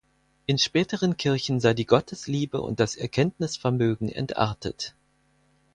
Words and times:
In 0.47 0.57
späteren 0.57 1.15
Kirchen 1.15 1.59
sei 1.59 1.75
die 1.75 1.85
Gottesliebe 1.85 2.59
und 2.59 2.79
das 2.79 2.95
Erkenntnisvermögen 2.95 4.09
entartet. 4.09 4.95